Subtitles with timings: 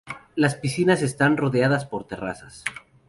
[0.35, 2.63] Las piscinas están rodeadas por terrazas.